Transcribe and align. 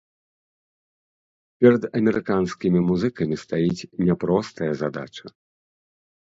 Перад 1.63 1.83
амерыканскімі 1.99 2.79
музыкамі 2.89 3.35
стаіць 3.43 3.87
няпростая 4.07 4.71
задача. 4.81 5.25